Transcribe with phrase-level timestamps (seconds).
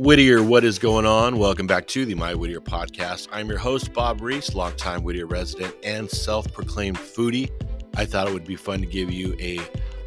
[0.00, 1.36] Whittier, what is going on?
[1.36, 3.28] Welcome back to the My Whittier podcast.
[3.32, 7.50] I'm your host, Bob Reese, longtime Whittier resident and self proclaimed foodie.
[7.98, 9.60] I thought it would be fun to give you a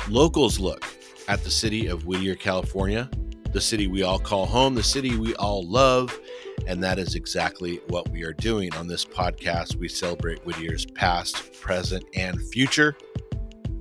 [0.09, 0.83] locals look
[1.27, 3.07] at the city of Whittier, California,
[3.51, 6.19] the city we all call home, the city we all love.
[6.65, 9.75] And that is exactly what we are doing on this podcast.
[9.75, 12.97] We celebrate Whittier's past, present, and future.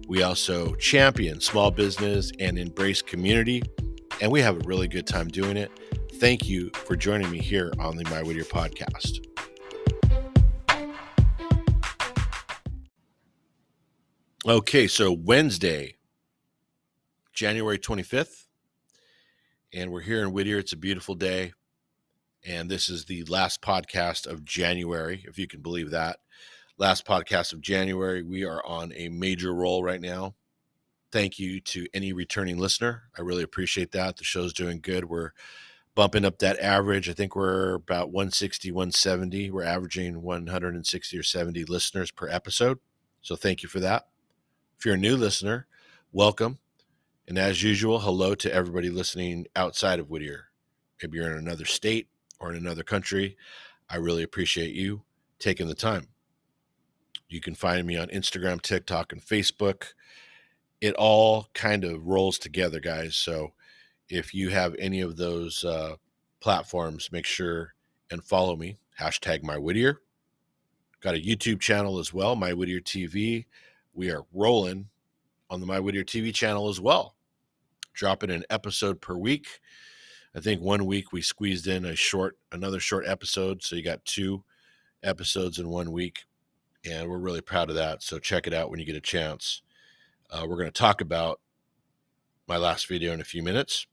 [0.09, 3.62] We also champion small business and embrace community,
[4.20, 5.70] and we have a really good time doing it
[6.23, 9.27] thank you for joining me here on the My Whittier podcast.
[14.47, 15.97] Okay, so Wednesday,
[17.33, 18.47] January 25th,
[19.73, 20.59] and we're here in Whittier.
[20.59, 21.55] It's a beautiful day,
[22.47, 26.19] and this is the last podcast of January, if you can believe that.
[26.79, 28.23] Last podcast of January.
[28.23, 30.37] We are on a major roll right now.
[31.11, 33.11] Thank you to any returning listener.
[33.19, 34.19] I really appreciate that.
[34.19, 35.07] The show's doing good.
[35.07, 35.33] We're
[35.95, 37.09] bumping up that average.
[37.09, 39.51] I think we're about 160, 170.
[39.51, 42.79] We're averaging 160 or 70 listeners per episode.
[43.21, 44.09] So thank you for that.
[44.79, 45.67] If you're a new listener,
[46.13, 46.59] welcome.
[47.29, 50.47] And as usual, hello to everybody listening outside of Whittier.
[51.01, 52.09] Maybe you're in another state
[52.41, 53.37] or in another country.
[53.89, 55.03] I really appreciate you
[55.39, 56.09] taking the time.
[57.29, 59.93] You can find me on Instagram, TikTok, and Facebook.
[60.81, 63.15] It all kind of rolls together, guys.
[63.15, 63.53] So
[64.12, 65.96] if you have any of those uh,
[66.38, 67.72] platforms, make sure
[68.10, 68.77] and follow me.
[69.00, 70.02] Hashtag my Whittier.
[71.00, 73.46] Got a YouTube channel as well, My Whittier TV.
[73.94, 74.88] We are rolling
[75.48, 77.16] on the My Whittier TV channel as well,
[77.94, 79.46] dropping an episode per week.
[80.36, 84.05] I think one week we squeezed in a short, another short episode, so you got
[84.05, 84.44] two
[85.02, 86.24] episodes in one week,
[86.84, 88.02] and we're really proud of that.
[88.02, 89.62] So check it out when you get a chance.
[90.30, 91.40] Uh, we're going to talk about
[92.46, 93.86] my last video in a few minutes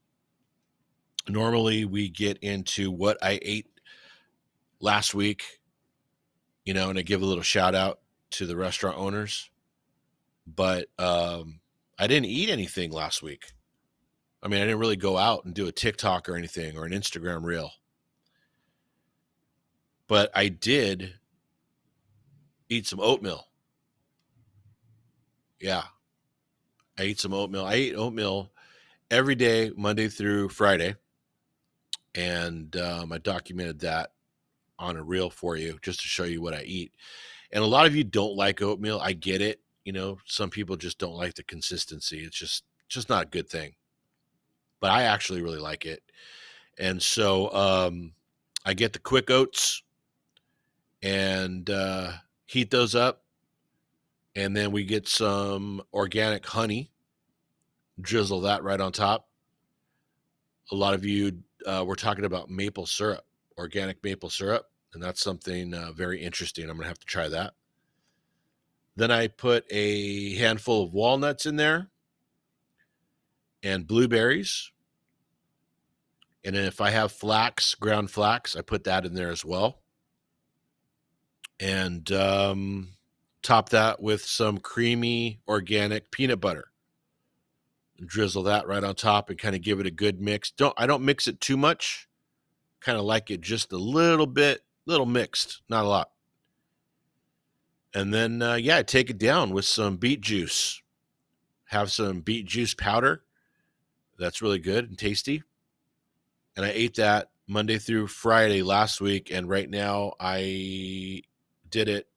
[1.28, 3.68] normally we get into what I ate
[4.80, 5.44] last week,
[6.66, 8.00] you know, and I give a little shout out
[8.32, 9.50] to the restaurant owners.
[10.48, 11.60] But um,
[11.98, 13.52] I didn't eat anything last week.
[14.42, 16.94] I mean, I didn't really go out and do a TikTok or anything or an
[16.94, 17.72] Instagram reel.
[20.08, 21.16] But I did
[22.70, 23.46] eat some oatmeal.
[25.60, 25.84] Yeah.
[26.98, 27.66] I ate some oatmeal.
[27.66, 28.52] I ate oatmeal
[29.12, 30.96] every day, Monday through Friday
[32.20, 34.12] and um, I documented that
[34.78, 36.92] on a reel for you just to show you what I eat.
[37.54, 39.00] And a lot of you don't like oatmeal.
[39.00, 39.62] I get it.
[39.86, 42.20] You know, some people just don't like the consistency.
[42.20, 43.74] It's just just not a good thing.
[44.82, 46.04] But I actually really like it.
[46.78, 48.14] And so um,
[48.66, 49.82] I get the quick oats
[51.02, 52.12] and uh,
[52.48, 53.24] heat those up.
[54.36, 56.92] And then we get some organic honey,
[58.00, 59.28] drizzle that right on top.
[60.72, 63.26] A lot of you uh, we're talking about maple syrup,
[63.58, 66.66] organic maple syrup, and that's something uh, very interesting.
[66.70, 67.54] I'm going to have to try that.
[68.96, 71.90] Then I put a handful of walnuts in there
[73.64, 74.72] and blueberries.
[76.44, 79.82] And if I have flax, ground flax, I put that in there as well.
[81.60, 82.90] And um,
[83.44, 86.69] top that with some creamy organic peanut butter
[88.06, 90.52] drizzle that right on top and kind of give it a good mix.
[90.52, 92.08] Don't I don't mix it too much.
[92.82, 96.12] Kind of like it just a little bit, little mixed, not a lot.
[97.94, 100.82] And then uh, yeah, take it down with some beet juice.
[101.66, 103.24] Have some beet juice powder.
[104.18, 105.44] That's really good and tasty.
[106.56, 111.22] And I ate that Monday through Friday last week, and right now I
[111.70, 112.08] did it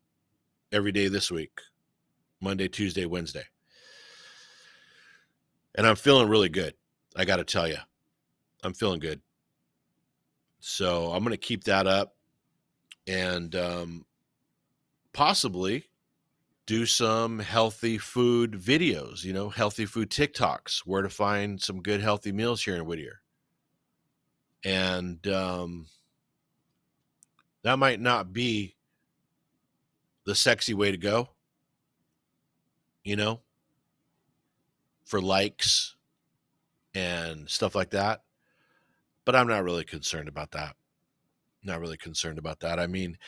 [0.73, 1.61] every day this week.
[2.41, 3.45] Monday, Tuesday, Wednesday
[5.75, 6.75] and I'm feeling really good.
[7.17, 7.79] I got to tell you,
[8.63, 9.21] I'm feeling good.
[10.61, 12.15] So I'm going to keep that up
[13.07, 14.05] and um,
[15.13, 15.85] possibly
[16.67, 22.01] do some healthy food videos, you know, healthy food TikToks, where to find some good
[22.01, 23.21] healthy meals here in Whittier.
[24.65, 25.87] And um,
[27.63, 28.77] that might not be
[30.25, 31.31] the sexy way to go,
[33.03, 33.41] you know,
[35.13, 35.95] for likes
[36.95, 38.23] and stuff like that.
[39.27, 40.75] But I'm not really concerned about that.
[41.63, 42.79] Not really concerned about that.
[42.79, 43.19] I mean,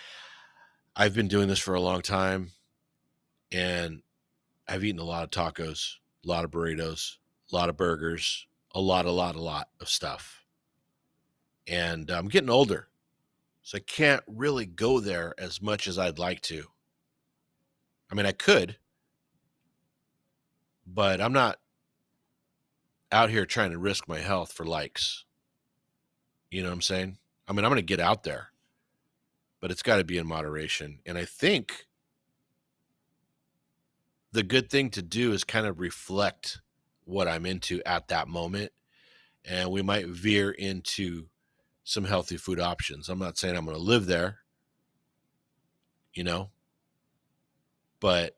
[0.96, 2.52] I've been doing this for a long time
[3.52, 4.00] and
[4.66, 7.19] I've eaten a lot of tacos, a lot of burritos,
[7.52, 10.42] a lot of burgers, a lot, a lot, a lot of stuff.
[11.66, 12.88] And uh, I'm getting older.
[13.60, 16.64] So I can't really go there as much as I'd like to.
[18.10, 18.78] I mean, I could,
[20.87, 21.58] but I'm not
[23.14, 25.25] out here trying to risk my health for likes.
[26.50, 27.19] You know what I'm saying?
[27.46, 28.49] I mean, I'm going to get out there,
[29.61, 30.99] but it's got to be in moderation.
[31.06, 31.87] And I think
[34.32, 36.61] the good thing to do is kind of reflect
[37.05, 38.72] what I'm into at that moment.
[39.44, 41.26] And we might veer into
[41.84, 43.08] some healthy food options.
[43.08, 44.38] I'm not saying I'm going to live there,
[46.14, 46.50] you know,
[48.00, 48.37] but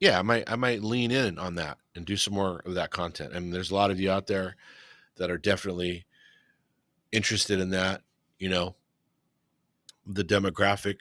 [0.00, 2.90] yeah, I might I might lean in on that and do some more of that
[2.90, 3.32] content.
[3.34, 4.56] I mean, there's a lot of you out there
[5.16, 6.06] that are definitely
[7.10, 8.02] interested in that.
[8.38, 8.76] You know,
[10.06, 10.98] the demographic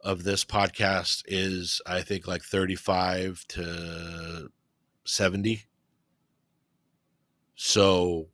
[0.00, 4.48] of this podcast is, I think, like 35 to
[5.04, 5.64] 70.
[7.56, 8.28] So,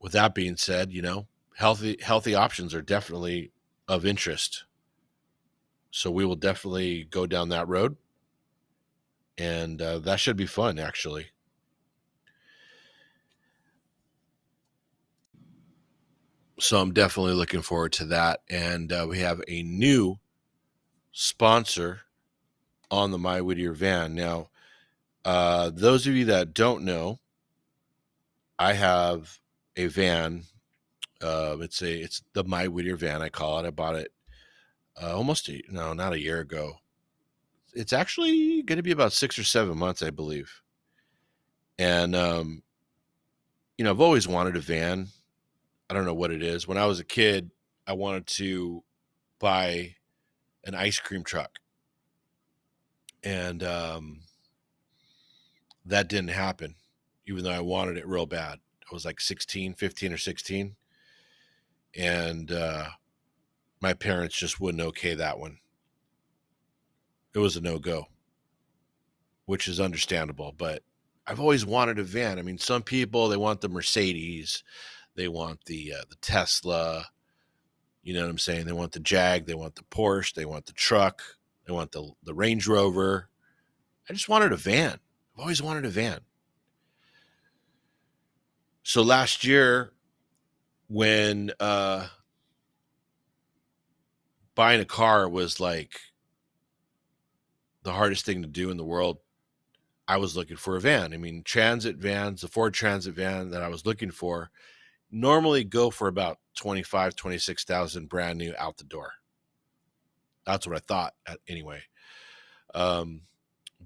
[0.00, 1.26] with that being said, you know,
[1.56, 3.52] healthy healthy options are definitely
[3.88, 4.64] of interest.
[5.90, 7.96] So we will definitely go down that road
[9.38, 11.26] and uh, that should be fun actually.
[16.60, 20.16] So i'm definitely looking forward to that and uh, we have a new
[21.10, 22.02] sponsor
[22.90, 24.14] on the my whittier van.
[24.14, 24.50] Now
[25.24, 27.18] uh, those of you that don't know
[28.58, 29.40] i have
[29.76, 30.44] a van
[31.20, 33.66] uh, it's a it's the my whittier van i call it.
[33.66, 34.12] I bought it
[35.02, 36.76] uh, almost a, no not a year ago
[37.74, 40.62] it's actually going to be about six or seven months, I believe.
[41.78, 42.62] And um,
[43.76, 45.08] you know, I've always wanted a van.
[45.90, 46.66] I don't know what it is.
[46.66, 47.50] When I was a kid,
[47.86, 48.82] I wanted to
[49.38, 49.96] buy
[50.64, 51.58] an ice cream truck,
[53.22, 54.20] and um,
[55.84, 56.76] that didn't happen.
[57.26, 58.60] Even though I wanted it real bad,
[58.90, 60.76] I was like 16, 15 or 16,
[61.96, 62.86] and uh,
[63.80, 65.58] my parents just wouldn't okay that one
[67.34, 68.06] it was a no go,
[69.46, 70.54] which is understandable.
[70.56, 70.82] But
[71.26, 72.38] I've always wanted a van.
[72.38, 74.62] I mean, some people they want the Mercedes,
[75.16, 77.06] they want the uh, the Tesla.
[78.02, 78.66] You know what I'm saying?
[78.66, 81.22] They want the Jag, they want the Porsche, they want the truck,
[81.66, 83.28] they want the the Range Rover.
[84.08, 85.00] I just wanted a van.
[85.34, 86.20] I've always wanted a van.
[88.82, 89.94] So last year,
[90.88, 92.06] when uh,
[94.54, 95.98] buying a car was like
[97.84, 99.18] the hardest thing to do in the world,
[100.08, 101.14] I was looking for a van.
[101.14, 104.50] I mean, transit vans, the Ford Transit van that I was looking for
[105.14, 109.12] normally go for about 25, 26,000 brand new out the door.
[110.44, 111.14] That's what I thought
[111.48, 111.82] anyway.
[112.74, 113.22] Um,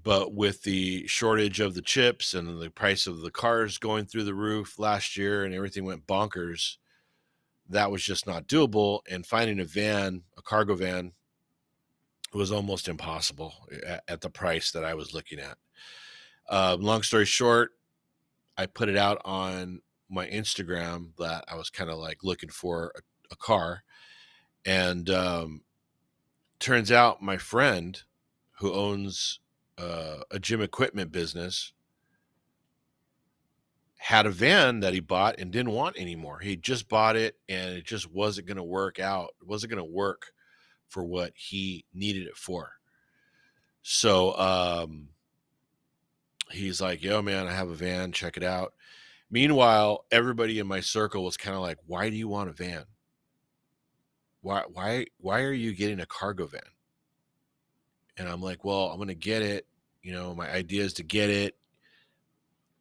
[0.01, 4.23] but with the shortage of the chips and the price of the cars going through
[4.23, 6.77] the roof last year and everything went bonkers,
[7.69, 9.01] that was just not doable.
[9.09, 11.11] And finding a van, a cargo van
[12.33, 13.53] was almost impossible
[13.85, 15.57] at, at the price that I was looking at.
[16.47, 17.71] Uh, long story short,
[18.57, 22.91] I put it out on my Instagram that I was kind of like looking for
[22.95, 23.83] a, a car,
[24.65, 25.61] and um,
[26.59, 28.01] turns out my friend
[28.59, 29.39] who owns
[29.77, 31.73] uh, a gym equipment business
[33.99, 36.39] had a van that he bought and didn't want anymore.
[36.39, 39.29] He just bought it and it just wasn't going to work out.
[39.41, 40.31] It wasn't going to work
[40.89, 42.73] for what he needed it for.
[43.81, 45.09] So um,
[46.51, 48.11] he's like, yo, man, I have a van.
[48.11, 48.73] Check it out.
[49.31, 52.85] Meanwhile, everybody in my circle was kind of like, why do you want a van?
[54.41, 56.61] Why, why, why are you getting a cargo van?
[58.17, 59.65] And I'm like, well, I'm going to get it.
[60.01, 61.55] You know, my idea is to get it,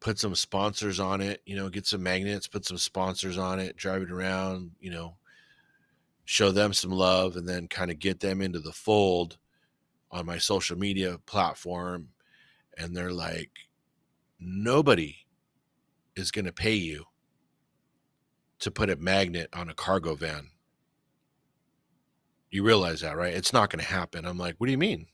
[0.00, 3.76] put some sponsors on it, you know, get some magnets, put some sponsors on it,
[3.76, 5.16] drive it around, you know,
[6.30, 9.38] show them some love and then kind of get them into the fold
[10.11, 12.06] on my social media platform
[12.76, 13.50] and they're like
[14.38, 15.16] nobody
[16.16, 17.02] is going to pay you
[18.58, 20.50] to put a magnet on a cargo van.
[22.50, 23.32] You realize that right?
[23.32, 24.26] It's not going to happen.
[24.26, 25.06] I'm like what do you mean?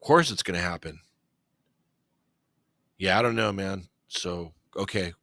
[0.00, 1.00] Of course it's going to happen.
[2.96, 3.88] Yeah i don't know man.
[4.06, 5.14] So okay.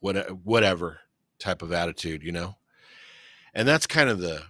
[0.00, 1.00] What uh, whatever
[1.38, 2.56] type of attitude you know
[3.54, 4.42] and that's kind of the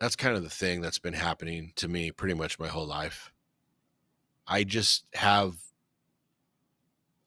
[0.00, 3.32] that's kind of the thing that's been happening to me pretty much my whole life.
[4.46, 5.54] I just have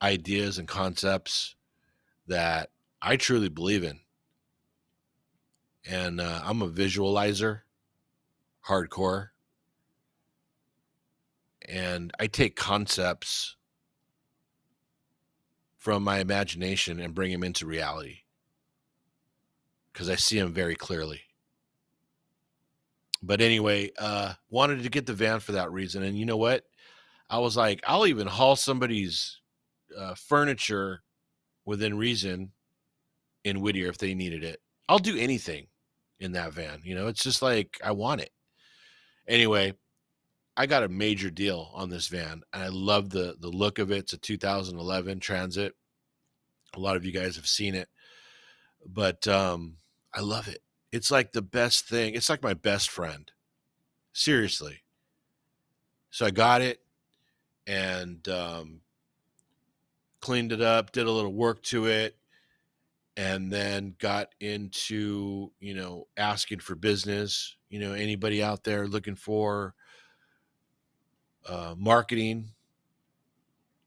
[0.01, 1.55] ideas and concepts
[2.27, 2.69] that
[3.01, 4.00] i truly believe in.
[5.89, 7.62] And uh, i'm a visualizer
[8.67, 9.29] hardcore.
[11.67, 13.55] And i take concepts
[15.77, 18.19] from my imagination and bring them into reality
[19.98, 21.22] because I see him very clearly.
[23.24, 26.04] But anyway, uh, wanted to get the van for that reason.
[26.04, 26.66] And you know what?
[27.32, 29.42] I was like, I'll even haul somebody's
[29.98, 31.01] uh, furniture
[31.66, 32.51] within reason
[33.44, 34.62] in Whittier if they needed it.
[34.88, 35.66] I'll do anything
[36.20, 36.82] in that van.
[36.84, 38.30] You know, it's just like I want it.
[39.27, 39.74] Anyway,
[40.56, 43.92] I got a major deal on this van, and I love the the look of
[43.92, 43.98] it.
[43.98, 45.74] It's a 2011 Transit.
[46.75, 47.89] A lot of you guys have seen it,
[48.86, 49.77] but um,
[50.17, 50.63] I love it.
[50.91, 52.15] It's like the best thing.
[52.15, 53.31] It's like my best friend.
[54.13, 54.81] Seriously.
[56.09, 56.81] So I got it
[57.67, 58.81] and um,
[60.19, 62.17] cleaned it up, did a little work to it,
[63.15, 67.55] and then got into you know asking for business.
[67.69, 69.75] You know, anybody out there looking for
[71.47, 72.53] uh, marketing,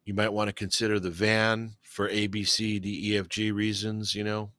[0.05, 3.51] you might want to consider the van for A, B, C, D, E, F, G
[3.51, 4.15] reasons.
[4.15, 4.53] You know,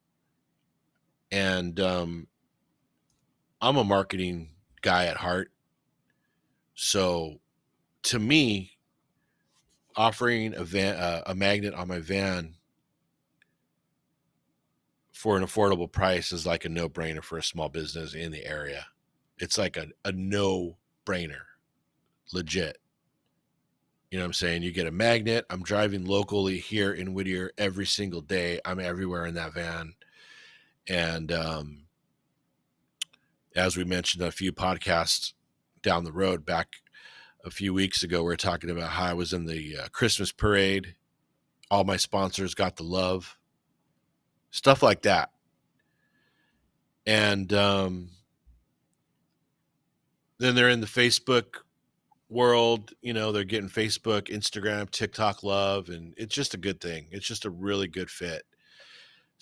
[1.31, 2.27] and um,
[3.61, 4.50] I'm a marketing
[4.81, 5.51] guy at heart,
[6.75, 7.39] so
[8.03, 8.71] to me,
[9.95, 12.55] offering a van, uh, a magnet on my van
[15.11, 18.45] for an affordable price is like a no brainer for a small business in the
[18.45, 18.88] area.
[19.38, 21.43] It's like a, a no brainer,
[22.33, 22.77] legit.
[24.09, 24.63] You know what I'm saying?
[24.63, 25.45] You get a magnet.
[25.50, 28.59] I'm driving locally here in Whittier every single day.
[28.65, 29.93] I'm everywhere in that van.
[30.91, 31.83] And um,
[33.55, 35.31] as we mentioned a few podcasts
[35.81, 36.67] down the road back
[37.45, 40.33] a few weeks ago, we were talking about how I was in the uh, Christmas
[40.33, 40.95] parade.
[41.69, 43.38] All my sponsors got the love,
[44.50, 45.29] stuff like that.
[47.05, 48.10] And um,
[50.39, 51.60] then they're in the Facebook
[52.27, 52.91] world.
[53.01, 57.07] You know, they're getting Facebook, Instagram, TikTok love, and it's just a good thing.
[57.12, 58.43] It's just a really good fit.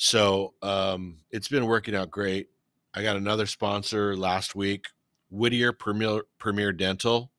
[0.01, 2.47] So um, it's been working out great.
[2.93, 4.85] I got another sponsor last week,
[5.29, 7.29] Whittier Premier, Premier Dental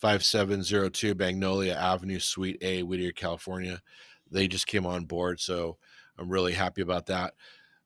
[0.00, 3.80] 5702 Magnolia Avenue, Suite A, Whittier, California.
[4.30, 5.40] They just came on board.
[5.40, 5.78] So
[6.18, 7.32] I'm really happy about that.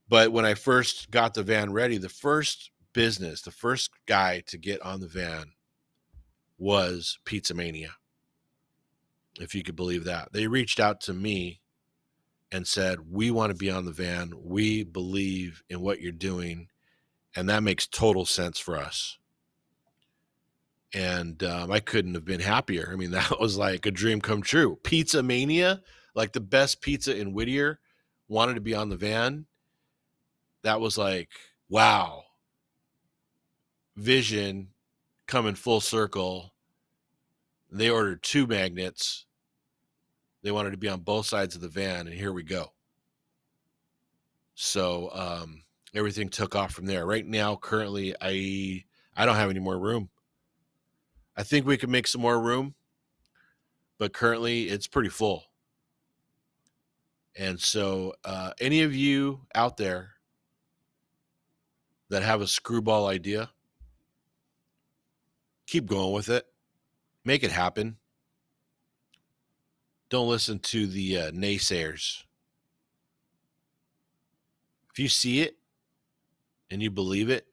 [0.09, 4.59] But when I first got the van ready, the first business, the first guy to
[4.59, 5.53] get on the van
[6.59, 7.93] was Pizza Mania.
[9.39, 10.33] If you could believe that.
[10.33, 11.61] They reached out to me
[12.55, 14.33] and said, We want to be on the van.
[14.43, 16.69] We believe in what you're doing.
[17.37, 19.19] And that makes total sense for us
[20.95, 22.89] and um, I couldn't have been happier.
[22.93, 24.79] I mean, that was like a dream come true.
[24.83, 25.83] Pizza Mania,
[26.15, 27.81] like the best pizza in Whittier,
[28.29, 29.47] wanted to be on the van.
[30.63, 31.29] That was like,
[31.69, 32.23] wow.
[33.97, 34.69] Vision
[35.27, 36.55] coming full circle.
[37.71, 39.27] They ordered two magnets.
[40.45, 42.71] They wanted to be on both sides of the van, and here we go.
[44.55, 47.05] So um, everything took off from there.
[47.05, 48.85] Right now, currently, I
[49.17, 50.11] I don't have any more room
[51.37, 52.75] I think we could make some more room,
[53.99, 55.45] but currently it's pretty full.
[57.37, 60.11] And so, uh, any of you out there
[62.09, 63.51] that have a screwball idea,
[65.67, 66.47] keep going with it,
[67.25, 67.97] make it happen.
[70.15, 72.23] Don't listen to the uh, naysayers.
[74.93, 75.57] If you see it
[76.71, 77.47] and you believe it,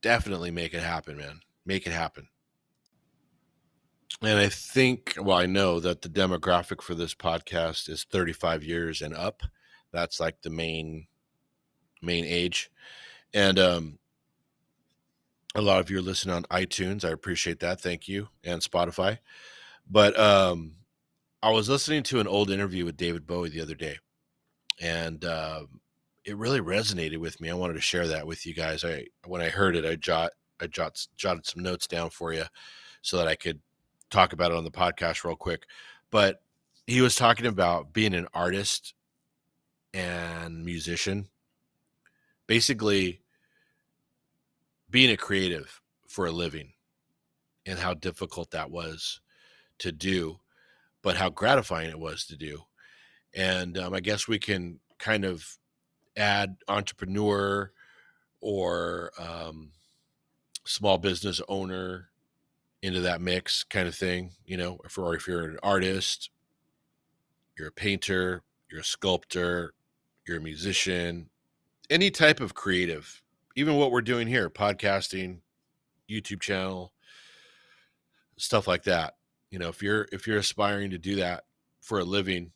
[0.00, 1.40] definitely make it happen, man.
[1.66, 2.28] Make it happen
[4.22, 9.00] and I think, well, I know that the demographic for this podcast is 35 years
[9.00, 9.42] and up.
[9.92, 11.06] That's like the main
[12.02, 12.70] main age,
[13.32, 13.98] and um,
[15.54, 17.04] a lot of you are listening on iTunes.
[17.04, 17.80] I appreciate that.
[17.80, 19.18] Thank you, and Spotify.
[19.90, 20.72] But um,
[21.42, 23.98] I was listening to an old interview with David Bowie the other day,
[24.80, 25.62] and uh,
[26.24, 27.48] it really resonated with me.
[27.48, 28.84] I wanted to share that with you guys.
[28.84, 32.44] I when I heard it, I jot I jot jotted some notes down for you
[33.02, 33.60] so that I could
[34.10, 35.64] talk about it on the podcast real quick.
[36.10, 36.42] But
[36.86, 38.94] he was talking about being an artist
[39.94, 41.28] and musician,
[42.46, 43.20] basically
[44.90, 46.72] being a creative for a living
[47.66, 49.20] and how difficult that was
[49.78, 50.40] to do,
[51.02, 52.62] but how gratifying it was to do.
[53.34, 55.58] And um, I guess we can kind of
[56.16, 57.70] add entrepreneur
[58.40, 59.70] or um,
[60.64, 62.08] small business owner
[62.82, 66.30] into that mix kind of thing, you know, if, or if you're an artist,
[67.58, 69.74] you're a painter, you're a sculptor,
[70.26, 71.28] you're a musician,
[71.90, 73.22] any type of creative,
[73.56, 75.38] even what we're doing here, podcasting,
[76.08, 76.92] YouTube channel,
[78.36, 79.14] stuff like that.
[79.50, 81.44] You know, if you're if you're aspiring to do that
[81.80, 82.52] for a living,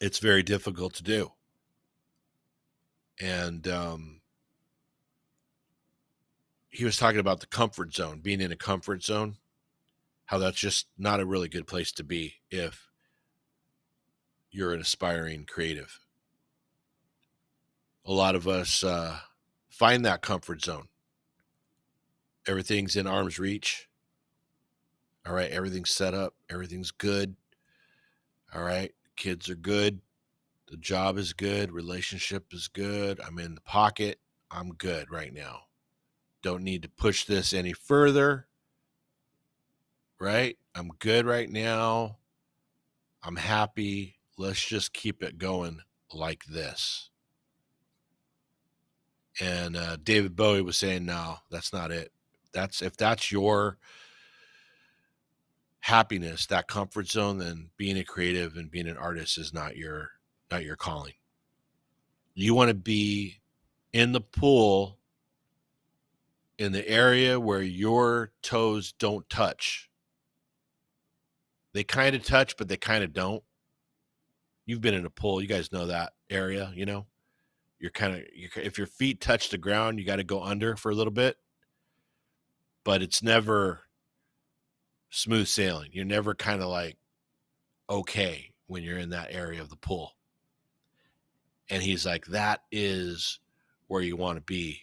[0.00, 1.32] it's very difficult to do.
[3.20, 4.20] And um
[6.68, 9.36] he was talking about the comfort zone, being in a comfort zone,
[10.26, 12.88] how that's just not a really good place to be if
[14.50, 16.00] you're an aspiring creative.
[18.06, 19.18] A lot of us uh,
[19.68, 20.88] find that comfort zone.
[22.46, 23.88] Everything's in arm's reach.
[25.26, 27.36] All right, everything's set up, everything's good.
[28.54, 30.00] All right, kids are good.
[30.68, 33.20] The job is good, relationship is good.
[33.20, 34.18] I'm in the pocket.
[34.50, 35.60] I'm good right now.
[36.42, 38.46] Don't need to push this any further.
[40.18, 40.58] Right?
[40.74, 42.18] I'm good right now.
[43.22, 44.16] I'm happy.
[44.36, 45.80] Let's just keep it going
[46.12, 47.10] like this.
[49.40, 52.12] And uh, David Bowie was saying, no, that's not it.
[52.52, 53.78] That's if that's your
[55.82, 60.10] happiness, that comfort zone, then being a creative and being an artist is not your
[60.50, 61.14] not your calling.
[62.34, 63.40] You want to be
[63.92, 64.98] in the pool
[66.56, 69.90] in the area where your toes don't touch.
[71.74, 73.42] They kind of touch, but they kind of don't.
[74.66, 77.06] You've been in a pool, you guys know that area, you know.
[77.80, 80.92] You're kind of if your feet touch the ground, you got to go under for
[80.92, 81.36] a little bit.
[82.84, 83.80] But it's never
[85.12, 85.90] smooth sailing.
[85.92, 86.96] You're never kind of like
[87.88, 90.12] okay when you're in that area of the pool.
[91.70, 93.38] And he's like, that is
[93.86, 94.80] where you want to be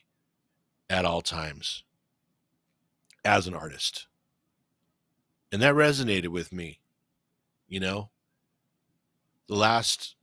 [0.89, 1.83] at all times
[3.25, 4.07] as an artist.
[5.51, 6.79] And that resonated with me.
[7.67, 8.09] You know,
[9.47, 10.15] the last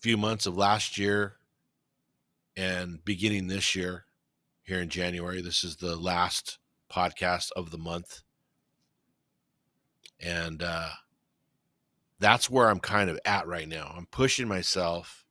[0.00, 1.36] few months of last year
[2.56, 4.04] and beginning this year
[4.62, 6.58] here in January, this is the last
[6.92, 8.22] podcast of the month.
[10.20, 10.90] And uh,
[12.18, 13.92] that's where I'm kind of at right now.
[13.96, 15.24] I'm pushing myself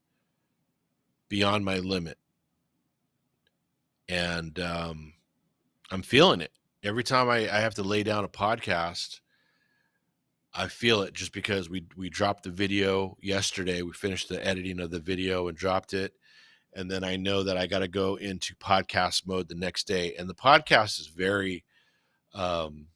[1.29, 2.17] beyond my limit.
[4.07, 5.13] And um,
[5.91, 6.51] I'm feeling it.
[6.83, 9.19] Every time I, I have to lay down a podcast,
[10.53, 13.81] I feel it just because we we dropped the video yesterday.
[13.81, 16.13] We finished the editing of the video and dropped it.
[16.73, 20.15] And then I know that I got to go into podcast mode the next day.
[20.15, 21.65] And the podcast is very
[22.33, 22.87] um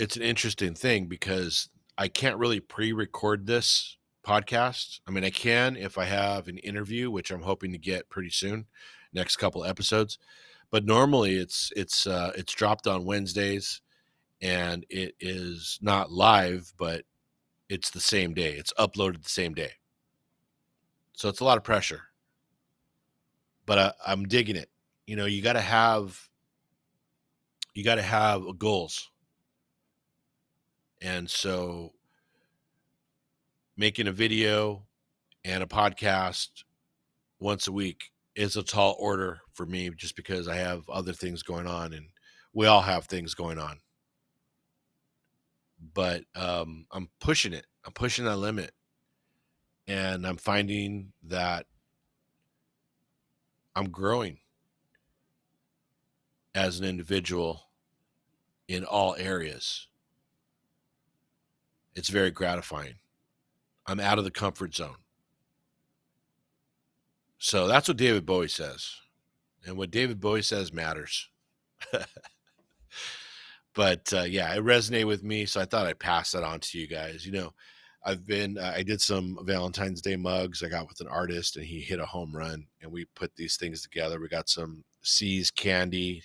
[0.00, 5.00] it's an interesting thing because I can't really pre-record this podcast.
[5.06, 8.30] I mean, I can if I have an interview, which I'm hoping to get pretty
[8.30, 8.64] soon,
[9.12, 10.18] next couple episodes.
[10.70, 13.82] But normally it's it's uh, it's dropped on Wednesdays,
[14.40, 17.02] and it is not live, but
[17.68, 18.52] it's the same day.
[18.54, 19.72] It's uploaded the same day,
[21.12, 22.04] so it's a lot of pressure.
[23.66, 24.70] But I, I'm digging it.
[25.06, 26.18] You know, you got to have
[27.74, 29.10] you got to have goals,
[31.00, 31.92] and so
[33.76, 34.86] making a video
[35.44, 36.64] and a podcast
[37.38, 41.42] once a week is a tall order for me just because I have other things
[41.42, 42.06] going on and
[42.52, 43.78] we all have things going on.
[45.94, 47.66] But um, I'm pushing it.
[47.86, 48.72] I'm pushing that limit.
[49.86, 51.66] And I'm finding that
[53.74, 54.38] I'm growing
[56.54, 57.62] as an individual
[58.68, 59.88] in all areas.
[61.94, 62.94] It's very gratifying.
[63.86, 64.96] I'm out of the comfort zone.
[67.38, 68.94] So that's what David Bowie says.
[69.66, 71.28] And what David Bowie says matters.
[73.74, 75.46] but uh, yeah, it resonated with me.
[75.46, 77.26] So I thought I'd pass that on to you guys.
[77.26, 77.52] You know,
[78.04, 81.64] I've been, uh, I did some Valentine's Day mugs I got with an artist and
[81.64, 84.20] he hit a home run and we put these things together.
[84.20, 86.24] We got some See's candy.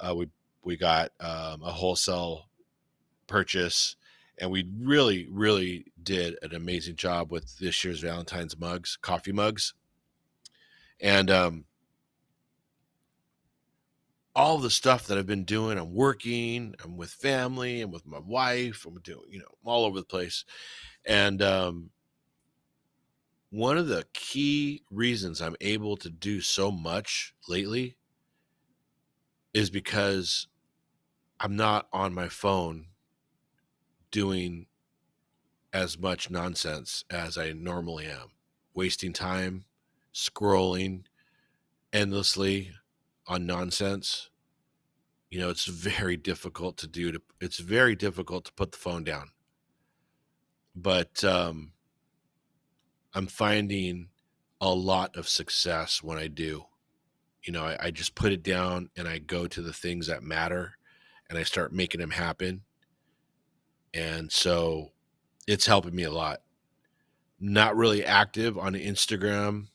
[0.00, 0.28] Uh, we,
[0.62, 2.48] we got um, a wholesale
[3.26, 3.96] purchase
[4.38, 9.74] and we really really did an amazing job with this year's valentine's mugs coffee mugs.
[11.00, 11.64] And um
[14.36, 18.18] all the stuff that i've been doing i'm working i'm with family i'm with my
[18.18, 20.44] wife i'm doing you know all over the place.
[21.04, 21.90] And um
[23.50, 27.96] one of the key reasons i'm able to do so much lately
[29.52, 30.48] is because
[31.38, 32.86] i'm not on my phone
[34.14, 34.66] doing
[35.72, 38.30] as much nonsense as I normally am,
[38.72, 39.64] wasting time
[40.14, 41.02] scrolling
[41.92, 42.70] endlessly
[43.26, 44.30] on nonsense.
[45.30, 49.02] You know, it's very difficult to do to it's very difficult to put the phone
[49.02, 49.30] down.
[50.76, 51.72] But um
[53.14, 54.10] I'm finding
[54.60, 56.66] a lot of success when I do.
[57.42, 60.22] You know, I, I just put it down and I go to the things that
[60.22, 60.74] matter
[61.28, 62.62] and I start making them happen
[63.94, 64.90] and so
[65.46, 66.40] it's helping me a lot.
[67.40, 69.68] Not really active on Instagram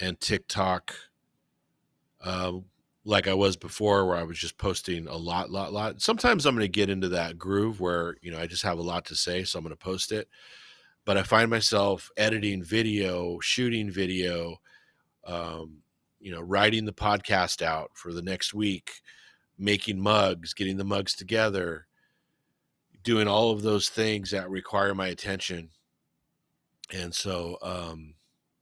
[0.00, 0.94] and TikTok
[2.24, 2.52] uh,
[3.04, 6.00] like I was before, where I was just posting a lot, lot, lot.
[6.02, 8.82] Sometimes I'm going to get into that groove where, you know, I just have a
[8.82, 10.28] lot to say, so I'm going to post it.
[11.06, 14.56] but I find myself editing video, shooting video,
[15.24, 15.78] um,
[16.20, 19.00] you know, writing the podcast out for the next week,
[19.56, 21.86] making mugs, getting the mugs together,
[23.06, 25.70] doing all of those things that require my attention.
[26.92, 28.14] And so, um,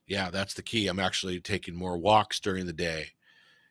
[0.07, 0.87] yeah, that's the key.
[0.87, 3.07] I'm actually taking more walks during the day,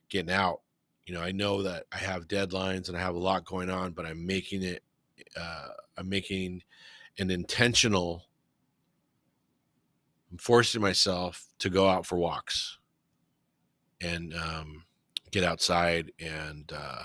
[0.09, 0.61] getting out.
[1.05, 3.91] You know, I know that I have deadlines and I have a lot going on,
[3.91, 4.81] but I'm making it,
[5.39, 6.63] uh, I'm making
[7.19, 8.23] an intentional,
[10.31, 12.79] I'm forcing myself to go out for walks
[14.01, 14.85] and um,
[15.29, 17.03] get outside and uh,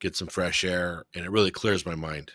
[0.00, 1.06] get some fresh air.
[1.14, 2.32] And it really clears my mind.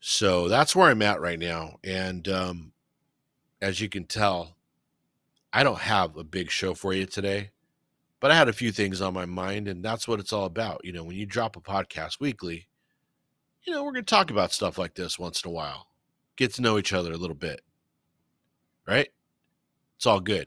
[0.00, 1.78] So that's where I'm at right now.
[1.82, 2.72] And um,
[3.60, 4.56] as you can tell,
[5.52, 7.50] I don't have a big show for you today,
[8.20, 10.82] but I had a few things on my mind, and that's what it's all about.
[10.84, 12.68] You know, when you drop a podcast weekly,
[13.64, 15.88] you know, we're going to talk about stuff like this once in a while,
[16.36, 17.60] get to know each other a little bit,
[18.86, 19.08] right?
[19.96, 20.46] It's all good.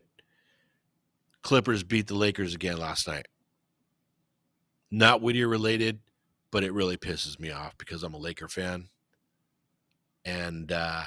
[1.42, 3.28] Clippers beat the Lakers again last night.
[4.92, 6.00] Not Whittier related,
[6.52, 8.90] but it really pisses me off because I'm a Laker fan.
[10.26, 11.04] And uh,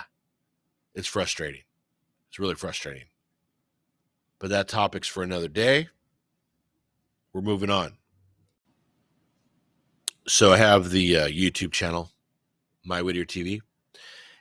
[0.94, 1.62] it's frustrating.
[2.28, 3.04] It's really frustrating.
[4.38, 5.88] But that topic's for another day.
[7.32, 7.94] We're moving on.
[10.26, 12.10] So I have the uh, YouTube channel,
[12.84, 13.60] My Whittier TV.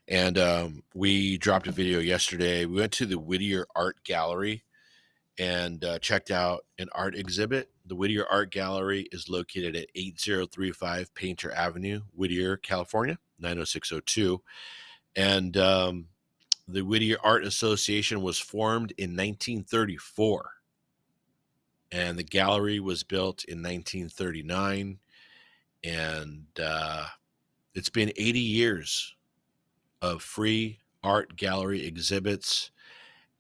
[0.08, 2.66] And um, we dropped a video yesterday.
[2.66, 4.64] We went to the Whittier Art Gallery
[5.38, 7.70] and uh, checked out an art exhibit.
[7.86, 14.42] The Whittier Art Gallery is located at 8035 Painter Avenue, Whittier, California, 90602.
[15.16, 16.06] And um,
[16.68, 20.50] the Whittier Art Association was formed in 1934.
[21.92, 24.98] And the gallery was built in 1939.
[25.84, 27.06] And uh,
[27.76, 29.16] it's been 80 years
[30.02, 32.72] of free art gallery exhibits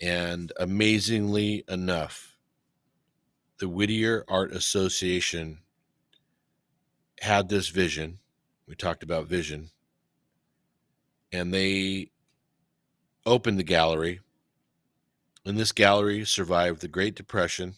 [0.03, 2.35] and amazingly enough,
[3.59, 5.59] the Whittier Art Association
[7.21, 8.19] had this vision.
[8.67, 9.69] We talked about vision.
[11.33, 12.11] And they
[13.25, 14.21] opened the gallery.
[15.45, 17.75] And this gallery survived the Great Depression,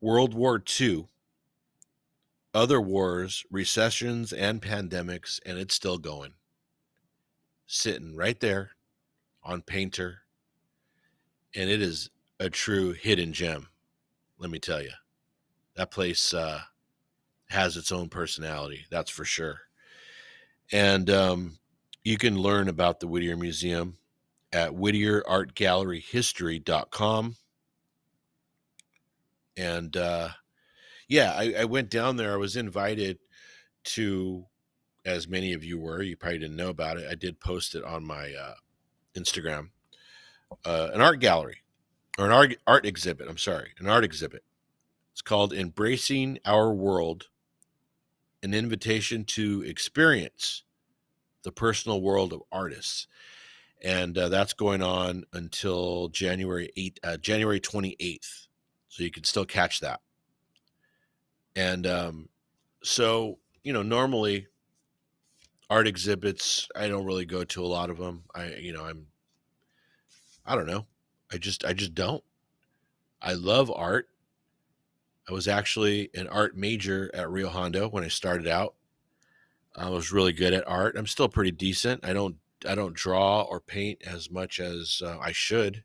[0.00, 1.08] World War II,
[2.54, 6.34] other wars, recessions, and pandemics, and it's still going.
[7.66, 8.70] Sitting right there
[9.42, 10.20] on Painter
[11.54, 12.10] and it is
[12.40, 13.68] a true hidden gem.
[14.38, 14.92] Let me tell you,
[15.74, 16.60] that place uh,
[17.48, 18.84] has its own personality.
[18.90, 19.58] That's for sure.
[20.70, 21.58] And um,
[22.08, 23.98] you can learn about the Whittier Museum
[24.50, 27.36] at whittierartgalleryhistory.com.
[29.58, 30.28] And uh,
[31.06, 32.32] yeah, I, I went down there.
[32.32, 33.18] I was invited
[33.84, 34.46] to,
[35.04, 37.06] as many of you were, you probably didn't know about it.
[37.10, 38.54] I did post it on my uh,
[39.14, 39.68] Instagram
[40.64, 41.58] uh, an art gallery
[42.18, 43.28] or an art, art exhibit.
[43.28, 44.44] I'm sorry, an art exhibit.
[45.12, 47.28] It's called Embracing Our World
[48.42, 50.62] An Invitation to Experience
[51.48, 53.06] the Personal World of Artists.
[53.82, 58.48] And uh, that's going on until January 8, uh, January 28th.
[58.88, 60.00] So you can still catch that.
[61.56, 62.28] And um,
[62.82, 64.48] so, you know, normally
[65.70, 68.24] art exhibits, I don't really go to a lot of them.
[68.34, 69.06] I, you know, I'm
[70.44, 70.86] I don't know.
[71.32, 72.22] I just I just don't.
[73.22, 74.08] I love art.
[75.26, 78.74] I was actually an art major at Rio Hondo when I started out.
[79.76, 80.96] I was really good at art.
[80.96, 82.04] I'm still pretty decent.
[82.04, 82.36] I don't
[82.68, 85.84] I don't draw or paint as much as uh, I should.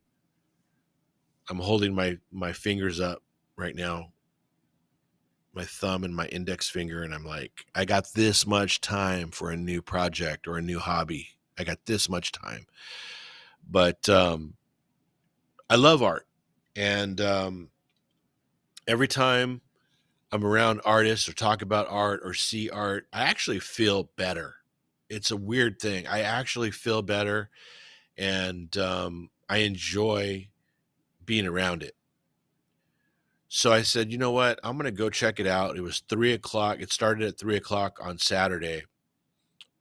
[1.50, 3.22] I'm holding my my fingers up
[3.56, 4.13] right now.
[5.54, 9.52] My thumb and my index finger and I'm like, I got this much time for
[9.52, 11.28] a new project or a new hobby.
[11.60, 12.65] I got this much time
[13.69, 14.56] but um,
[15.69, 16.28] I love art,
[16.76, 17.69] and um,
[18.88, 19.62] every time
[20.34, 24.56] I'm around artists or talk about art or see art, I actually feel better.
[25.08, 26.08] It's a weird thing.
[26.08, 27.52] I actually feel better,
[28.17, 30.48] and um, I enjoy
[31.24, 31.96] being around it.
[33.48, 34.60] So I said, you know what?
[34.63, 35.78] I'm going to go check it out.
[35.78, 36.78] It was three o'clock.
[36.80, 38.86] It started at three o'clock on Saturday.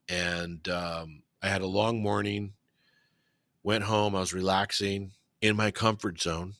[0.07, 2.53] And um, I had a long morning
[3.63, 4.15] went home.
[4.15, 6.57] I was relaxing in my comfort zone,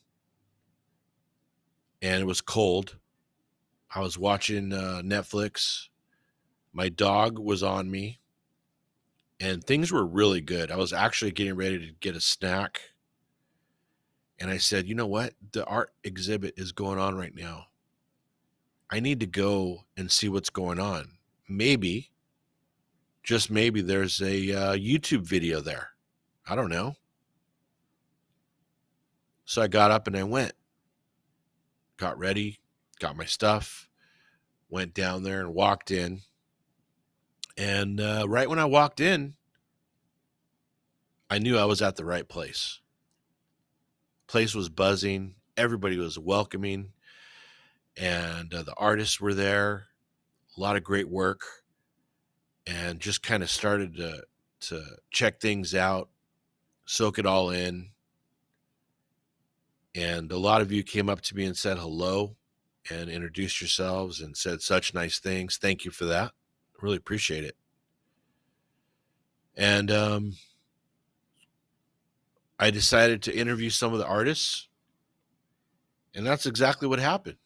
[2.01, 2.97] and it was cold.
[3.95, 5.87] I was watching uh, Netflix.
[6.71, 8.19] My dog was on me,
[9.39, 10.71] and things were really good.
[10.71, 12.81] I was actually getting ready to get a snack.
[14.39, 15.33] And I said, you know what?
[15.51, 17.67] The art exhibit is going on right now.
[18.89, 21.17] I need to go and see what's going on.
[21.47, 22.11] Maybe
[23.23, 25.89] just maybe there's a uh, YouTube video there.
[26.47, 26.95] I don't know.
[29.45, 30.53] So I got up and I went,
[31.97, 32.59] got ready,
[33.03, 33.89] got my stuff,
[34.69, 36.21] went down there and walked in.
[37.57, 39.33] And uh, right when I walked in,
[41.29, 42.79] I knew I was at the right place.
[44.25, 46.93] Place was buzzing, everybody was welcoming,
[47.97, 49.87] and uh, the artists were there.
[50.57, 51.41] A lot of great work,
[52.65, 54.23] and just kind of started to
[54.61, 56.07] to check things out,
[56.85, 57.89] soak it all in.
[59.93, 62.37] And a lot of you came up to me and said hello
[62.89, 65.57] and introduced yourselves and said such nice things.
[65.57, 66.31] Thank you for that.
[66.81, 67.55] Really appreciate it.
[69.55, 70.33] And um,
[72.59, 74.67] I decided to interview some of the artists,
[76.15, 77.37] and that's exactly what happened.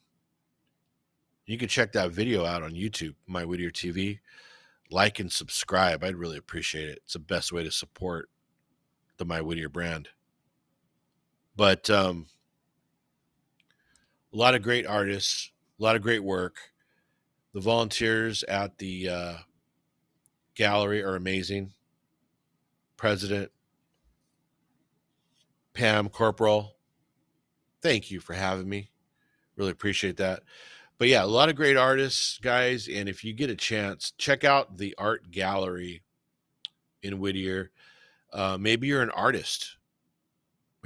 [1.45, 4.19] You can check that video out on YouTube, My Whittier TV.
[4.89, 6.03] Like and subscribe.
[6.03, 6.99] I'd really appreciate it.
[7.03, 8.29] It's the best way to support
[9.17, 10.09] the My Whittier brand.
[11.55, 12.27] But um,
[14.33, 16.55] a lot of great artists, a lot of great work.
[17.53, 19.33] The volunteers at the uh,
[20.55, 21.73] gallery are amazing.
[22.97, 23.51] President
[25.73, 26.75] Pam Corporal,
[27.81, 28.89] thank you for having me.
[29.55, 30.43] Really appreciate that.
[30.97, 32.87] But yeah, a lot of great artists, guys.
[32.87, 36.01] And if you get a chance, check out the art gallery
[37.03, 37.71] in Whittier.
[38.33, 39.76] Uh, maybe you're an artist.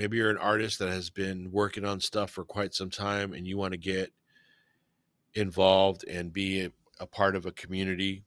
[0.02, 3.46] Maybe you're an artist that has been working on stuff for quite some time and
[3.46, 4.12] you want to get
[5.36, 8.24] involved and be a, part of a community.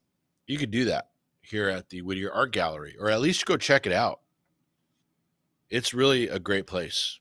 [0.47, 1.09] You could do that
[1.41, 4.21] here at the Whittier Art Gallery, or at least go check it out.
[5.69, 7.19] It's really a great place.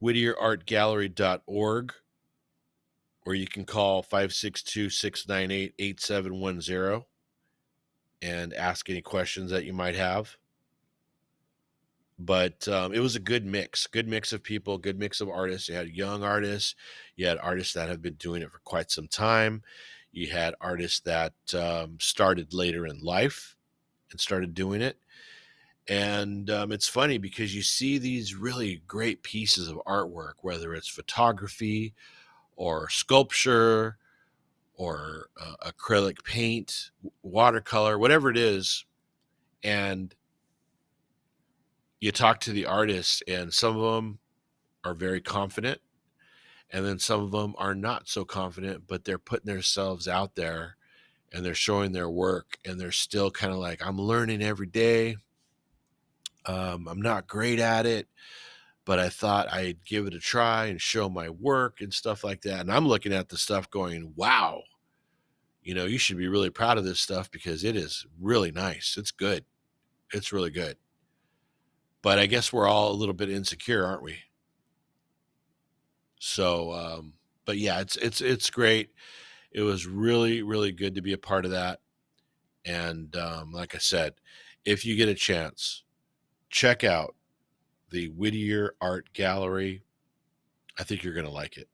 [0.00, 1.94] WhittierArtGallery.org,
[3.26, 7.06] or you can call 562 698 8710
[8.22, 10.36] and ask any questions that you might have.
[12.18, 15.68] But um, it was a good mix, good mix of people, good mix of artists.
[15.68, 16.74] You had young artists,
[17.14, 19.62] you had artists that have been doing it for quite some time,
[20.10, 23.56] you had artists that um, started later in life
[24.10, 24.98] and started doing it.
[25.88, 30.88] And um, it's funny because you see these really great pieces of artwork, whether it's
[30.88, 31.94] photography
[32.56, 33.96] or sculpture
[34.74, 36.90] or uh, acrylic paint,
[37.22, 38.84] watercolor, whatever it is.
[39.62, 40.14] And
[42.00, 44.18] you talk to the artists, and some of them
[44.84, 45.80] are very confident,
[46.70, 50.76] and then some of them are not so confident, but they're putting themselves out there
[51.32, 55.16] and they're showing their work, and they're still kind of like, I'm learning every day.
[56.46, 58.08] Um, I'm not great at it,
[58.86, 62.40] but I thought I'd give it a try and show my work and stuff like
[62.42, 62.60] that.
[62.60, 64.62] And I'm looking at the stuff going, wow,
[65.62, 68.96] you know, you should be really proud of this stuff because it is really nice.
[68.98, 69.44] It's good.
[70.14, 70.78] It's really good.
[72.02, 74.18] But I guess we're all a little bit insecure, aren't we?
[76.18, 78.90] So, um, but yeah, it's it's it's great.
[79.52, 81.80] It was really really good to be a part of that.
[82.64, 84.14] And um, like I said,
[84.64, 85.84] if you get a chance,
[86.50, 87.14] check out
[87.90, 89.82] the Whittier Art Gallery.
[90.78, 91.68] I think you're going to like it.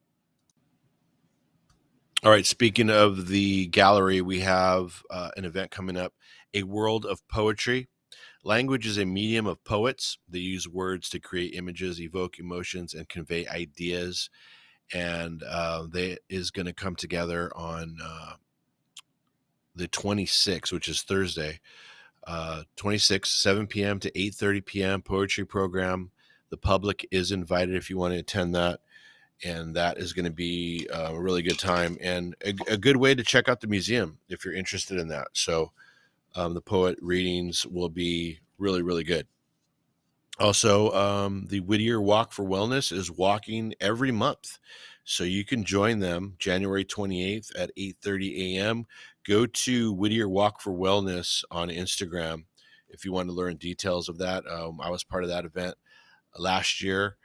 [2.23, 2.45] All right.
[2.45, 6.13] Speaking of the gallery, we have uh, an event coming up
[6.53, 7.87] A World of Poetry.
[8.45, 10.19] Language is a medium of poets.
[10.29, 14.29] They use words to create images, evoke emotions, and convey ideas.
[14.93, 18.33] And uh, they is going to come together on uh,
[19.75, 21.59] the 26th, which is Thursday,
[22.27, 23.99] uh, 26, 7 p.m.
[23.99, 25.01] to 8:30 p.m.
[25.01, 26.11] poetry program.
[26.51, 28.79] The public is invited if you want to attend that,
[29.43, 32.97] and that is going to be uh, a really good time and a, a, good
[32.97, 35.29] way to check out the museum if you're interested in that.
[35.33, 35.71] So,
[36.35, 39.27] um, the poet readings will be really, really good.
[40.39, 44.59] Also, um, the Whittier Walk for Wellness is walking every month.
[45.05, 48.85] So you can join them January 28th at 8:30 a.m.
[49.25, 52.45] Go to Whittier Walk for Wellness on Instagram
[52.89, 54.45] if you want to learn details of that.
[54.47, 55.75] Um, I was part of that event
[56.37, 57.17] last year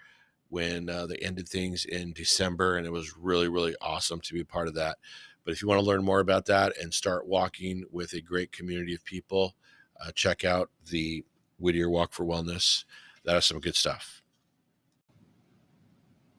[0.48, 4.44] when uh, they ended things in December, and it was really, really awesome to be
[4.44, 4.98] part of that.
[5.44, 8.52] But if you want to learn more about that and start walking with a great
[8.52, 9.54] community of people,
[10.00, 11.24] uh, check out the
[11.58, 12.84] Whittier Walk for Wellness.
[13.24, 14.22] That is some good stuff.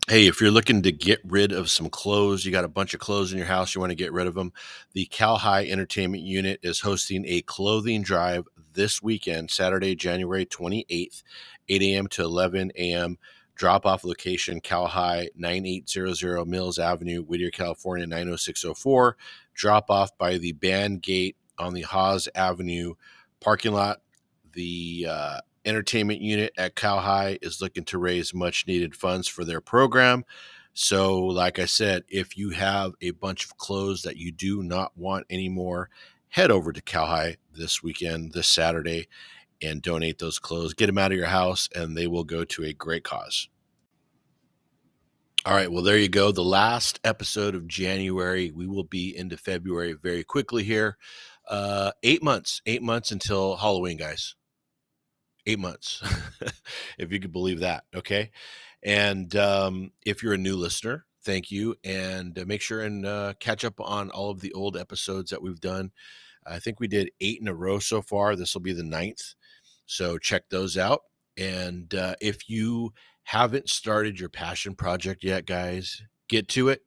[0.08, 3.00] Hey, if you're looking to get rid of some clothes, you got a bunch of
[3.00, 4.52] clothes in your house, you want to get rid of them,
[4.94, 11.24] the Cal High Entertainment Unit is hosting a clothing drive this weekend, Saturday, January 28th,
[11.70, 12.08] 8 a.m.
[12.08, 13.18] to 11 a.m.
[13.62, 19.16] Drop off location Cal High, 9800 Mills Avenue, Whittier, California, 90604.
[19.54, 22.96] Drop off by the band gate on the Haas Avenue
[23.40, 24.02] parking lot.
[24.54, 29.46] The uh, entertainment unit at Cal High is looking to raise much needed funds for
[29.46, 30.26] their program.
[30.74, 34.98] So, like I said, if you have a bunch of clothes that you do not
[34.98, 35.92] want anymore,
[36.30, 39.08] head over to Cal High this weekend, this Saturday,
[39.62, 40.74] and donate those clothes.
[40.74, 43.50] Get them out of your house, and they will go to a great cause.
[45.44, 46.32] All right, well, there you go.
[46.32, 48.52] The last episode of January.
[48.52, 50.98] We will be into February very quickly here.
[51.50, 54.36] Uh, eight months, eight months until Halloween, guys.
[55.48, 56.04] Eight months,
[57.00, 57.86] if you could believe that.
[57.96, 58.30] Okay.
[58.84, 61.76] And um, if you're a new listener, thank you.
[61.84, 65.42] And uh, make sure and uh, catch up on all of the old episodes that
[65.42, 65.90] we've done.
[66.46, 68.36] I think we did eight in a row so far.
[68.36, 69.34] This will be the ninth.
[69.88, 71.02] So check those out.
[71.36, 72.94] And uh, if you
[73.24, 76.82] haven't started your passion project yet, guys, get to it.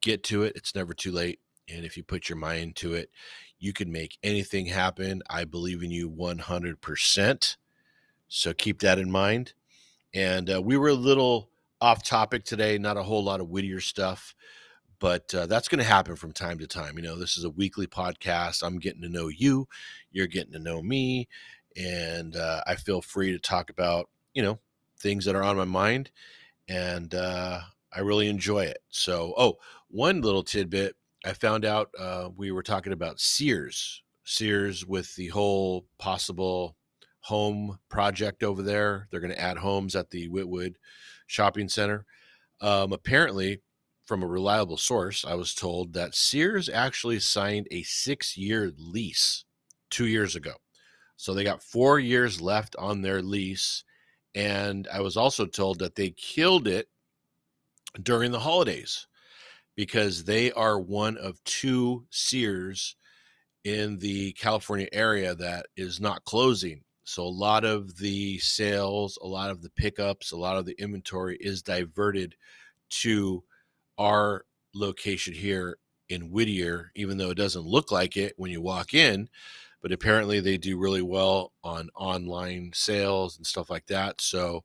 [0.00, 0.54] Get to it.
[0.56, 1.38] It's never too late.
[1.68, 3.10] And if you put your mind to it,
[3.58, 5.22] you can make anything happen.
[5.30, 7.56] I believe in you 100%.
[8.28, 9.54] So keep that in mind.
[10.14, 13.80] And uh, we were a little off topic today, not a whole lot of Whittier
[13.80, 14.34] stuff,
[14.98, 16.96] but uh, that's going to happen from time to time.
[16.96, 18.62] You know, this is a weekly podcast.
[18.62, 19.66] I'm getting to know you,
[20.12, 21.28] you're getting to know me,
[21.76, 24.58] and uh, I feel free to talk about, you know,
[25.02, 26.10] things that are on my mind,
[26.68, 27.60] and uh,
[27.92, 28.78] I really enjoy it.
[28.90, 34.86] So, oh, one little tidbit I found out uh, we were talking about Sears, Sears
[34.86, 36.76] with the whole possible
[37.20, 39.08] home project over there.
[39.10, 40.74] They're going to add homes at the Whittwood
[41.26, 42.04] Shopping Center.
[42.60, 43.60] Um, apparently,
[44.04, 49.44] from a reliable source, I was told that Sears actually signed a six year lease
[49.90, 50.54] two years ago.
[51.16, 53.84] So they got four years left on their lease.
[54.34, 56.88] And I was also told that they killed it
[58.02, 59.06] during the holidays
[59.76, 62.96] because they are one of two Sears
[63.64, 66.82] in the California area that is not closing.
[67.04, 70.80] So a lot of the sales, a lot of the pickups, a lot of the
[70.80, 72.34] inventory is diverted
[72.90, 73.42] to
[73.98, 78.94] our location here in Whittier, even though it doesn't look like it when you walk
[78.94, 79.28] in
[79.82, 84.20] but apparently they do really well on online sales and stuff like that.
[84.20, 84.64] So,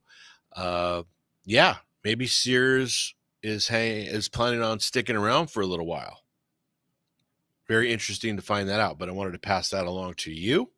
[0.55, 1.03] uh,
[1.43, 6.21] yeah, maybe Sears is hang is planning on sticking around for a little while.
[7.67, 10.71] Very interesting to find that out, but I wanted to pass that along to you.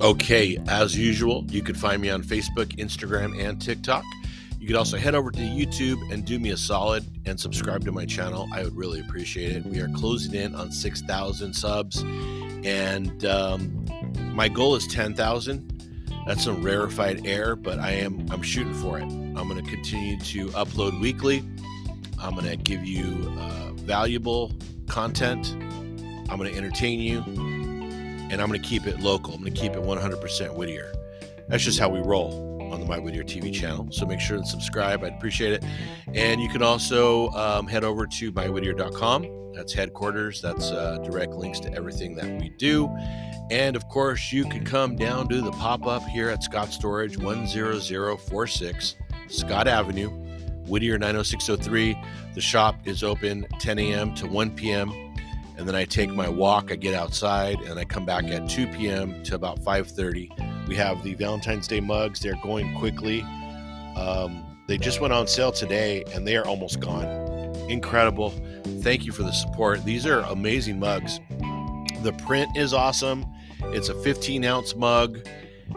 [0.00, 4.04] Okay, as usual, you can find me on Facebook, Instagram, and TikTok.
[4.66, 7.92] You could also head over to YouTube and do me a solid and subscribe to
[7.92, 8.48] my channel.
[8.52, 9.64] I would really appreciate it.
[9.64, 13.86] We are closing in on 6,000 subs, and um,
[14.34, 16.02] my goal is 10,000.
[16.26, 19.04] That's some rarefied air, but I am I'm shooting for it.
[19.04, 21.44] I'm going to continue to upload weekly.
[22.20, 24.52] I'm going to give you uh, valuable
[24.88, 25.52] content.
[26.28, 29.34] I'm going to entertain you, and I'm going to keep it local.
[29.34, 30.92] I'm going to keep it 100% Whittier.
[31.46, 33.88] That's just how we roll on the My Whittier TV channel.
[33.90, 35.04] So make sure to subscribe.
[35.04, 35.64] I'd appreciate it.
[36.14, 39.52] And you can also um, head over to mywhittier.com.
[39.54, 40.42] That's headquarters.
[40.42, 42.88] That's uh, direct links to everything that we do.
[43.50, 47.16] And of course, you can come down to the pop up here at Scott Storage
[47.16, 48.96] 10046
[49.28, 50.10] Scott Avenue,
[50.66, 51.96] Whittier 90603.
[52.34, 54.14] The shop is open 10 a.m.
[54.16, 54.92] to 1 p.m.
[55.56, 58.66] And then I take my walk, I get outside, and I come back at 2
[58.68, 59.22] p.m.
[59.24, 62.20] to about 5:30 we have the Valentine's Day mugs.
[62.20, 63.22] They're going quickly.
[63.96, 67.04] Um, they just went on sale today and they are almost gone.
[67.68, 68.30] Incredible.
[68.82, 69.84] Thank you for the support.
[69.84, 71.20] These are amazing mugs.
[72.02, 73.24] The print is awesome.
[73.66, 75.26] It's a 15 ounce mug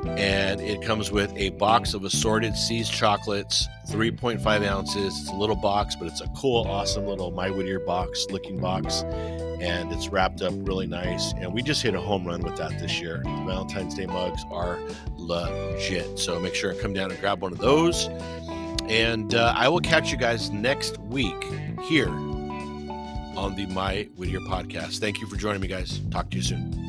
[0.05, 5.19] and it comes with a box of assorted See's chocolates, 3.5 ounces.
[5.19, 9.03] It's a little box, but it's a cool, awesome little My Whittier box looking box
[9.61, 11.33] and it's wrapped up really nice.
[11.33, 13.21] And we just hit a home run with that this year.
[13.23, 14.79] The Valentine's Day mugs are
[15.17, 16.17] legit.
[16.17, 18.07] So make sure and come down and grab one of those.
[18.87, 21.43] And uh, I will catch you guys next week
[21.83, 24.99] here on the My Whittier podcast.
[24.99, 26.01] Thank you for joining me, guys.
[26.09, 26.88] Talk to you soon.